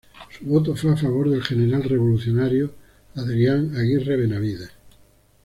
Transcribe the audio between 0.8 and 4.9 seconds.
a favor del general revolucionario Adrián Aguirre Benavides.